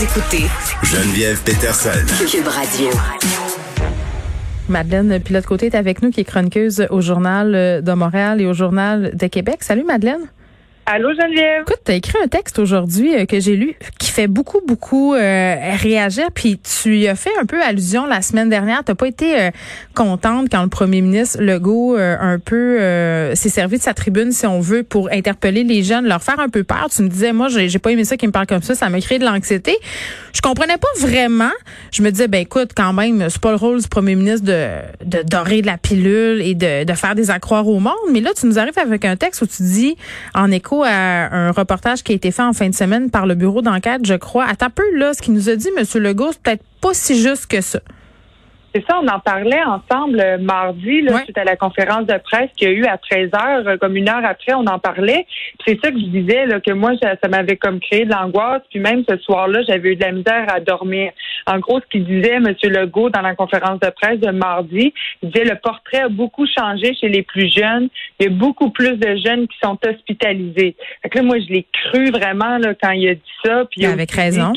[0.00, 0.46] Vous écoutez
[0.82, 1.90] Geneviève Peterson.
[2.26, 2.88] Cube Radio.
[4.66, 9.14] Madeleine Pilote-Côté est avec nous, qui est chroniqueuse au Journal de Montréal et au Journal
[9.14, 9.58] de Québec.
[9.62, 10.30] Salut Madeleine.
[10.92, 11.62] Allô Geneviève?
[11.62, 15.14] Écoute, tu as écrit un texte aujourd'hui euh, que j'ai lu qui fait beaucoup, beaucoup
[15.14, 16.26] euh, réagir.
[16.34, 18.82] Puis tu y as fait un peu allusion la semaine dernière.
[18.84, 19.50] Tu pas été euh,
[19.94, 22.78] contente quand le premier ministre Legault un peu
[23.36, 26.48] s'est servi de sa tribune, si on veut, pour interpeller les jeunes, leur faire un
[26.48, 26.88] peu peur.
[26.94, 28.74] Tu me disais, moi, j'ai pas aimé ça qu'il me parle comme ça.
[28.74, 29.76] Ça m'a créé de l'anxiété.
[30.32, 31.52] Je comprenais pas vraiment.
[31.92, 34.68] Je me disais, ben écoute, quand même, c'est pas le rôle du premier ministre de,
[35.04, 37.94] de dorer de la pilule et de, de faire des accroires au monde.
[38.10, 39.96] Mais là, tu nous arrives avec un texte où tu dis,
[40.34, 43.34] en écho à un reportage qui a été fait en fin de semaine par le
[43.34, 44.46] bureau d'enquête, je crois.
[44.46, 45.84] À peu, là, ce qu'il nous a dit, M.
[46.02, 47.80] Legault, c'est peut-être pas si juste que ça.
[48.74, 52.50] C'est ça, on en parlait ensemble euh, mardi, là, suite à la conférence de presse
[52.56, 55.26] qu'il y a eu à 13 heures, euh, comme une heure après, on en parlait.
[55.66, 58.62] C'est ça que je disais, là, que moi, ça, m'avait comme créé de l'angoisse.
[58.70, 61.10] Puis même ce soir-là, j'avais eu de la misère à dormir.
[61.46, 62.54] En gros, ce qu'il disait, M.
[62.62, 66.94] Legault, dans la conférence de presse de mardi, il disait le portrait a beaucoup changé
[66.94, 67.88] chez les plus jeunes.
[68.20, 70.76] Il y a beaucoup plus de jeunes qui sont hospitalisés.
[71.02, 73.64] Fait que là, moi, je l'ai cru vraiment là, quand il a dit ça.
[73.70, 74.52] Puis avec raison.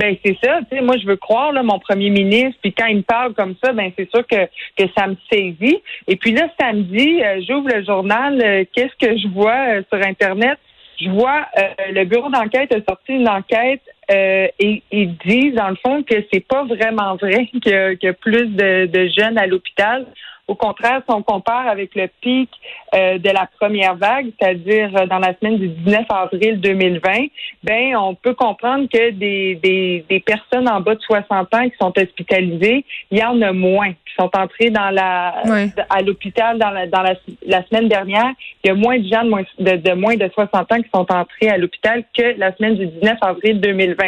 [0.00, 2.86] Ben c'est ça, tu sais, moi je veux croire là, mon premier ministre, puis quand
[2.86, 4.46] il me parle comme ça, ben c'est sûr que,
[4.78, 5.82] que ça me saisit.
[6.08, 10.02] Et puis là, samedi, euh, j'ouvre le journal, euh, qu'est-ce que je vois euh, sur
[10.02, 10.58] Internet?
[10.98, 11.46] Je vois
[11.92, 16.46] le bureau d'enquête a sorti une enquête et ils disent dans le fond que c'est
[16.46, 20.04] pas vraiment vrai qu'il y, a plus de, de jeunes à l'hôpital.
[20.50, 22.50] Au contraire, si on compare avec le pic
[22.92, 27.26] euh, de la première vague, c'est-à-dire euh, dans la semaine du 19 avril 2020,
[27.62, 31.76] ben on peut comprendre que des, des, des personnes en bas de 60 ans qui
[31.80, 35.40] sont hospitalisées, il y en a moins qui sont entrés dans la
[35.88, 37.14] à l'hôpital dans la dans la,
[37.46, 38.32] la, semaine dernière.
[38.64, 40.90] Il y a moins de gens de moins de, de moins de 60 ans qui
[40.92, 44.04] sont entrés à l'hôpital que la semaine du 19 avril 2020.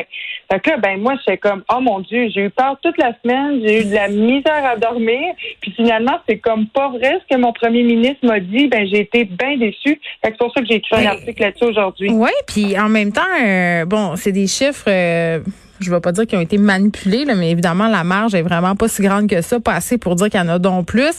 [0.51, 3.13] Fait que là, ben moi, c'est comme oh mon Dieu, j'ai eu peur toute la
[3.23, 7.35] semaine, j'ai eu de la misère à dormir, puis finalement, c'est comme pas vrai ce
[7.35, 8.69] que mon premier ministre m'a dit.
[8.69, 10.01] Ben j'ai été bien déçue.
[10.23, 12.11] C'est pour ça que j'ai écrit un article là-dessus aujourd'hui.
[12.11, 14.85] Oui, puis en même temps, euh, bon, c'est des chiffres.
[14.89, 15.41] Euh,
[15.85, 18.77] je vais pas dire qu'ils ont été manipulés, là, mais évidemment, la marge est vraiment
[18.77, 21.13] pas si grande que ça, pas assez pour dire qu'il y en a donc plus.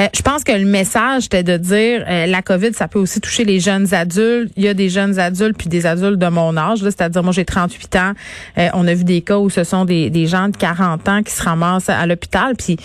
[0.00, 3.20] Euh, je pense que le message, c'était de dire euh, la COVID, ça peut aussi
[3.20, 4.52] toucher les jeunes adultes.
[4.56, 7.44] Il y a des jeunes adultes puis des adultes de mon âge, c'est-à-dire moi j'ai
[7.44, 8.12] 38 ans.
[8.58, 11.22] Euh, on a vu des cas où ce sont des, des gens de 40 ans
[11.22, 12.54] qui se ramassent à l'hôpital.
[12.56, 12.76] Puis,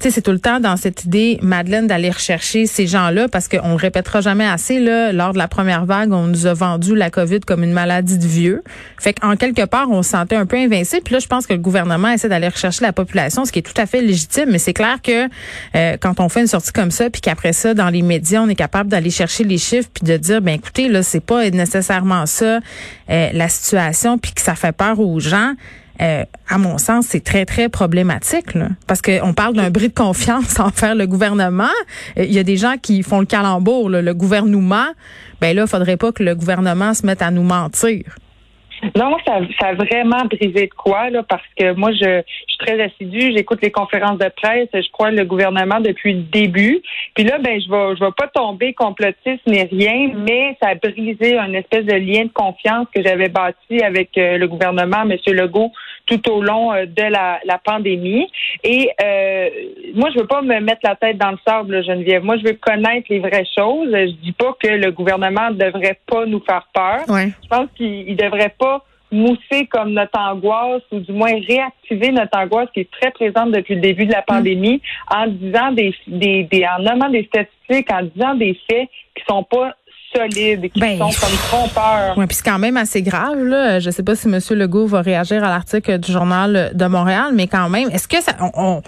[0.00, 3.48] tu sais, c'est tout le temps dans cette idée, Madeleine, d'aller rechercher ces gens-là parce
[3.48, 4.80] qu'on le répétera jamais assez.
[4.80, 8.16] Là, lors de la première vague, on nous a vendu la COVID comme une maladie
[8.16, 8.62] de vieux.
[8.98, 11.52] Fait qu'en quelque part, on se sentait un peu invincible puis là, je pense que
[11.52, 14.50] le gouvernement essaie d'aller rechercher la population, ce qui est tout à fait légitime.
[14.50, 15.28] Mais c'est clair que
[15.74, 18.48] euh, quand on fait une sortie comme ça, puis qu'après ça, dans les médias, on
[18.48, 22.26] est capable d'aller chercher les chiffres, puis de dire, ben écoutez, là, c'est pas nécessairement
[22.26, 22.60] ça
[23.10, 25.54] euh, la situation, puis que ça fait peur aux gens.
[26.00, 28.54] Euh, à mon sens, c'est très, très problématique.
[28.54, 31.68] Là, parce qu'on parle d'un bris de confiance envers le gouvernement.
[32.16, 34.86] Il y a des gens qui font le calembour, le gouvernement.
[35.40, 38.04] Ben là, faudrait pas que le gouvernement se mette à nous mentir.
[38.96, 42.58] Non, ça, ça a vraiment brisé de quoi, là, parce que moi, je, je suis
[42.58, 46.80] très assidue, j'écoute les conférences de presse, je crois le gouvernement depuis le début.
[47.14, 50.74] Puis là, ben, je vais, je vais pas tomber complotiste ni rien, mais ça a
[50.74, 55.16] brisé un espèce de lien de confiance que j'avais bâti avec euh, le gouvernement, M.
[55.26, 55.72] Legault,
[56.10, 58.26] tout au long euh, de la, la pandémie.
[58.64, 59.48] Et euh,
[59.94, 62.24] moi, je veux pas me mettre la tête dans le sable, Geneviève.
[62.24, 63.90] Moi, je veux connaître les vraies choses.
[63.90, 67.00] Je dis pas que le gouvernement ne devrait pas nous faire peur.
[67.08, 72.68] Je pense qu'il devrait pas mousser comme notre angoisse ou du moins réactiver notre angoisse
[72.72, 74.80] qui est très présente depuis le début de la pandémie
[75.10, 79.42] en disant des, des, des en nommant des statistiques, en disant des faits qui sont
[79.42, 79.74] pas
[80.14, 82.14] solides, qui ben, sont comme trompeurs.
[82.16, 83.42] Oui, puis c'est quand même assez grave.
[83.44, 83.80] Là.
[83.80, 84.38] Je sais pas si M.
[84.50, 88.32] Legault va réagir à l'article du Journal de Montréal, mais quand même, est-ce que ça...
[88.54, 88.82] On,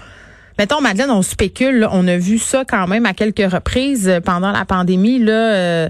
[0.58, 4.64] mettons, Madeleine, on spécule, on a vu ça quand même à quelques reprises pendant la
[4.64, 5.18] pandémie.
[5.18, 5.88] Là, euh,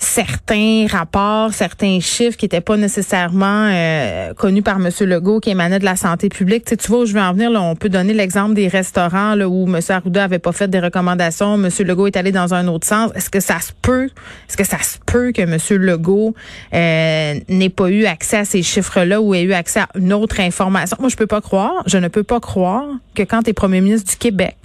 [0.00, 4.88] certains rapports, certains chiffres qui n'étaient pas nécessairement euh, connus par M.
[5.00, 6.64] Legault, qui émanaient de la santé publique.
[6.64, 9.46] Tu, tu vois où je veux en venir, on peut donner l'exemple des restaurants là,
[9.46, 9.78] où M.
[9.90, 11.68] Arruda avait pas fait des recommandations, M.
[11.86, 13.12] Legault est allé dans un autre sens.
[13.14, 14.06] Est-ce que ça se peut,
[14.48, 15.58] est-ce que ça se peut que M.
[15.78, 16.34] Legault
[16.72, 20.40] euh, n'ait pas eu accès à ces chiffres-là ou ait eu accès à une autre
[20.40, 20.96] information?
[20.98, 23.82] Moi, je peux pas croire, je ne peux pas croire que quand tu es premier
[23.82, 24.56] ministre du Québec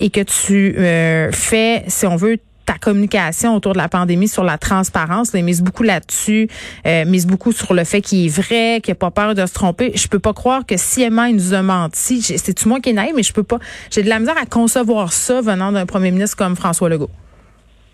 [0.00, 2.38] et que tu euh, fais, si on veut,
[2.70, 5.32] ta communication autour de la pandémie sur la transparence.
[5.34, 6.48] Là, mise beaucoup là-dessus,
[6.86, 9.52] euh, mise beaucoup sur le fait qu'il est vrai, qu'il n'a pas peur de se
[9.52, 9.90] tromper.
[9.96, 12.92] Je peux pas croire que si Emma nous a menti, c'est tout moi qui est
[12.92, 13.58] naïf, mais je peux pas.
[13.90, 17.10] J'ai de la misère à concevoir ça venant d'un premier ministre comme François Legault.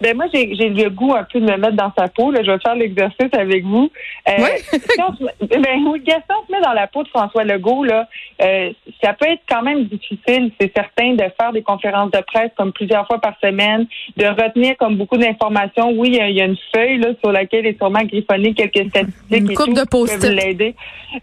[0.00, 2.31] Ben moi, j'ai, j'ai le goût un peu de me mettre dans sa peau.
[2.31, 2.43] Là.
[2.43, 3.90] Je vais faire l'exercice avec vous.
[4.28, 4.50] Euh, oui?
[4.73, 7.84] si on se, ben oui, si on se met dans la peau de François Legault,
[7.84, 8.06] là,
[8.42, 8.72] euh,
[9.02, 12.72] ça peut être quand même difficile, c'est certain, de faire des conférences de presse comme
[12.72, 13.86] plusieurs fois par semaine,
[14.16, 15.92] de retenir comme beaucoup d'informations.
[15.96, 19.50] Oui, il y, a une feuille là, sur laquelle est sûrement griffonné quelques statistiques une
[19.50, 20.74] et coupe tout de peuvent l'aider.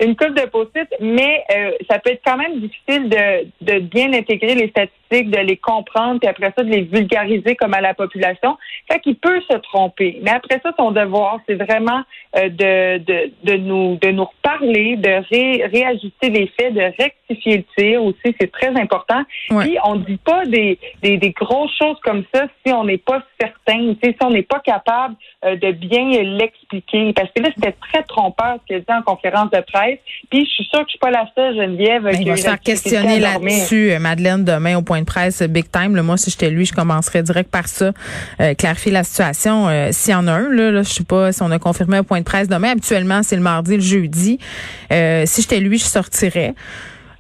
[0.04, 4.12] Une coupe de post-it, mais euh, ça peut être quand même difficile de, de bien
[4.14, 7.94] intégrer les statistiques, de les comprendre, puis après ça, de les vulgariser comme à la
[7.94, 8.58] population.
[8.92, 10.20] Fait qu'il peut se tromper.
[10.24, 12.02] Mais après ça, son devoir, c'est vraiment
[12.36, 17.58] euh, de, de, de, nous de nous reparler, de ré, réajuster les faits, de rectifier
[17.58, 19.22] le tir aussi, c'est très important.
[19.52, 19.66] Ouais.
[19.66, 23.22] Puis on dit pas des, des, des grosses choses comme ça si on n'est pas
[23.40, 25.16] certain, si on n'est pas capable
[25.46, 27.14] euh, de bien l'expliquer.
[27.14, 30.00] Parce que là, c'était très trompeur ce qu'elle dit en conférence de presse.
[30.30, 32.04] Puis je suis sûre que je suis pas la seule, Geneviève.
[32.04, 34.78] Ben, qui il a va eu se la faire difficulté questionner là-dessus, euh, Madeleine, demain
[34.78, 35.96] au point de presse Big Time.
[35.96, 37.92] Là, moi, si j'étais lui, je commencerais direct par ça,
[38.40, 39.68] euh, clarifier la situation.
[39.68, 41.98] Euh, S'il y en a un, là, là je sais pas si on a confirmé
[41.98, 42.72] un point de presse demain.
[42.72, 44.40] Habituellement, c'est le mardi, le jeudi.
[44.92, 46.56] Euh, si j'étais lui, je sortirais.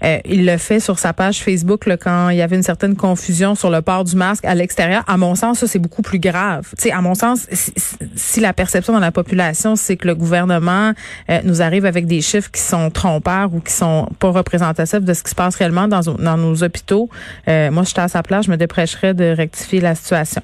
[0.03, 2.95] Euh, il le fait sur sa page Facebook là, quand il y avait une certaine
[2.95, 5.03] confusion sur le port du masque à l'extérieur.
[5.07, 6.67] À mon sens, ça c'est beaucoup plus grave.
[6.77, 7.73] Sais, à mon sens, si,
[8.15, 10.93] si la perception dans la population, c'est que le gouvernement
[11.29, 15.13] euh, nous arrive avec des chiffres qui sont trompeurs ou qui sont pas représentatifs de
[15.13, 17.09] ce qui se passe réellement dans, dans nos hôpitaux,
[17.47, 20.41] euh, moi, j'étais à sa place, je me dépêcherais de rectifier la situation.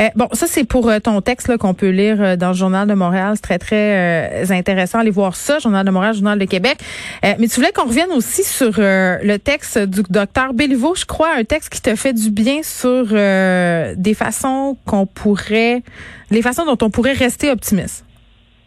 [0.00, 2.88] Euh, bon, ça c'est pour euh, ton texte qu'on peut lire euh, dans le journal
[2.88, 3.32] de Montréal.
[3.36, 4.98] C'est très très intéressant.
[4.98, 6.78] Allez voir ça, journal de Montréal, journal de Québec.
[7.22, 11.30] Mais tu voulais qu'on revienne aussi sur euh, le texte du docteur Béliveau, je crois,
[11.36, 15.82] un texte qui te fait du bien sur euh, des façons qu'on pourrait,
[16.30, 18.04] les façons dont on pourrait rester optimiste.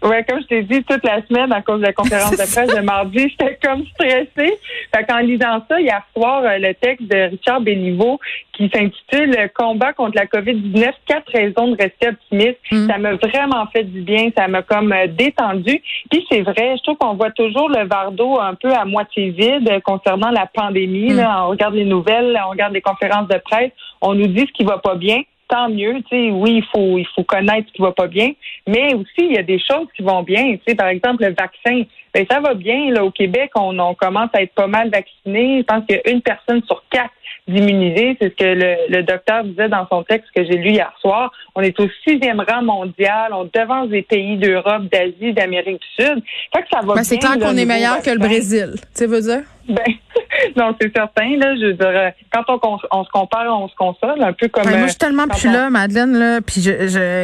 [0.03, 2.75] Ouais, comme je t'ai dit toute la semaine à cause de la conférence de presse
[2.75, 4.59] de mardi, j'étais comme stressée.
[4.95, 8.19] Fait qu'en lisant ça hier soir, euh, le texte de Richard Béliveau
[8.53, 12.57] qui s'intitule Combat contre la COVID-19, quatre raisons de rester optimiste.
[12.71, 12.87] Mm.
[12.87, 15.81] Ça m'a vraiment fait du bien, ça m'a comme euh, détendu.
[16.11, 19.31] Puis c'est vrai, je trouve qu'on voit toujours le verre d'eau un peu à moitié
[19.31, 21.11] vide euh, concernant la pandémie.
[21.11, 21.17] Mm.
[21.17, 23.71] Là, on regarde les nouvelles, on regarde les conférences de presse,
[24.01, 25.95] on nous dit ce qui va pas bien tant mieux.
[26.09, 28.31] Tu sais, oui, il faut, il faut connaître ce qui va pas bien,
[28.67, 30.55] mais aussi il y a des choses qui vont bien.
[30.57, 31.83] Tu sais, par exemple, le vaccin,
[32.13, 32.91] ben ça va bien.
[32.91, 35.59] Là, au Québec, on, on commence à être pas mal vaccinés.
[35.59, 37.11] Je pense qu'il y a une personne sur quatre
[37.47, 38.17] d'immunisés.
[38.19, 41.31] C'est ce que le, le docteur disait dans son texte que j'ai lu hier soir.
[41.55, 43.31] On est au sixième rang mondial.
[43.33, 46.23] On devance des pays d'Europe, d'Asie, d'Amérique du Sud.
[46.53, 48.17] Fait que ça va Ben, c'est là, qu'on est meilleur que le.
[48.17, 48.73] Brésil.
[48.95, 49.43] Tu veux dire?
[49.69, 49.93] Ben,
[50.55, 51.37] non, c'est certain.
[51.37, 54.63] Là, je dire, euh, quand on, on se compare, on se console, un peu comme.
[54.65, 56.61] Ouais, moi, euh, je suis tellement quand plus on- là, Madeleine, là, puis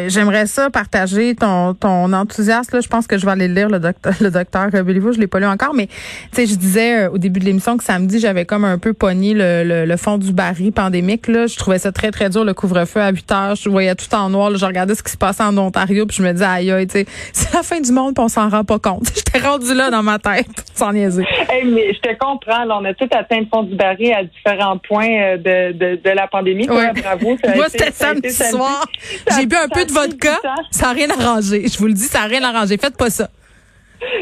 [0.07, 2.75] j'aimerais ça partager ton, ton enthousiasme.
[2.75, 2.81] Là.
[2.81, 5.11] Je pense que je vais aller le lire, le docteur, le docteur Béliveau.
[5.11, 5.93] Je l'ai pas lu encore, mais tu
[6.33, 9.33] sais, je disais euh, au début de l'émission que samedi, j'avais comme un peu pogné
[9.33, 11.27] le, le, le fond du baril pandémique.
[11.27, 11.47] Là.
[11.47, 13.55] Je trouvais ça très, très dur, le couvre-feu à 8 heures.
[13.55, 14.49] Je voyais tout en noir.
[14.49, 14.57] là.
[14.57, 16.99] je regardais ce qui se passait en Ontario, puis je me disais, aïe, aïe, tu
[16.99, 19.07] sais, c'est la fin du monde, puis on s'en rend pas compte.
[19.15, 21.25] J'étais rendu là dans ma tête, sans niaiser.
[21.65, 22.63] Mais je te comprends.
[22.65, 25.95] Là, on a tout atteint le fond du baril à différents points euh, de, de,
[26.03, 26.67] de la pandémie.
[26.67, 26.91] Toi.
[26.93, 27.37] Bravo.
[27.43, 28.85] ça Moi, c'était été samedi soir.
[29.35, 30.39] J'ai bu un peu de vodka.
[30.71, 31.67] Ça n'a rien arrangé.
[31.67, 32.77] Je vous le dis, ça n'a rien arrangé.
[32.77, 33.29] Faites pas ça.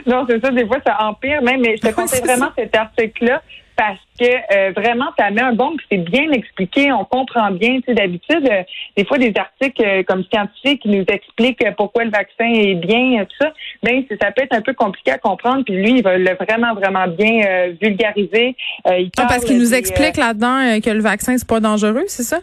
[0.05, 0.51] Non, c'est ça.
[0.51, 1.61] Des fois, ça empire même.
[1.61, 3.41] Mais je te conseille vraiment cet article-là
[3.81, 6.91] parce que euh, vraiment, ça met un bon, puis c'est bien expliqué.
[6.91, 7.77] On comprend bien.
[7.79, 8.61] Tu sais, d'habitude, euh,
[8.95, 12.75] des fois, des articles euh, comme scientifiques qui nous expliquent euh, pourquoi le vaccin est
[12.75, 13.51] bien, tout ça.
[13.81, 15.63] Ben, c'est- ça peut être un peu compliqué à comprendre.
[15.65, 18.55] Puis lui, il va le vraiment, vraiment bien euh, vulgariser.
[18.85, 22.03] Euh, il Ah, parce qu'il nous des, explique là-dedans que le vaccin, c'est pas dangereux,
[22.05, 22.37] c'est ça?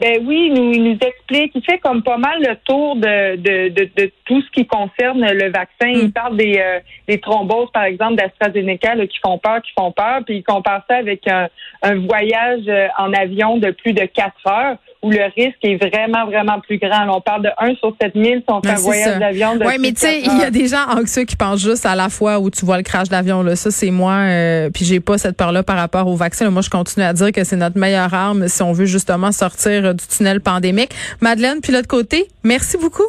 [0.00, 3.34] Ben oui, il nous, il nous explique, il fait comme pas mal le tour de,
[3.36, 5.88] de, de, de tout ce qui concerne le vaccin.
[5.88, 6.00] Mm.
[6.04, 6.78] Il parle des, euh,
[7.08, 10.84] des thromboses, par exemple, d'AstraZeneca là, qui font peur, qui font peur, puis il compare
[10.88, 11.48] ça avec un,
[11.82, 16.26] un voyage euh, en avion de plus de quatre heures où le risque est vraiment,
[16.26, 17.04] vraiment plus grand.
[17.04, 19.64] Là, on parle de 1 sur 7000 si on fait Ouais, un voyage d'avion de
[19.64, 22.08] Oui, mais tu sais, il y a des gens anxieux qui pensent juste à la
[22.08, 23.42] fois où tu vois le crash d'avion.
[23.42, 23.54] Là.
[23.54, 24.14] Ça, c'est moi.
[24.14, 26.46] Euh, puis j'ai pas cette peur-là par rapport au vaccin.
[26.46, 29.30] Là, Moi, je continue à dire que c'est notre meilleure arme si on veut justement
[29.30, 30.90] sortir euh, du tunnel pandémique.
[31.20, 33.06] Madeleine, puis l'autre côté, merci beaucoup.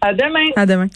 [0.00, 0.50] À demain.
[0.56, 0.88] À demain.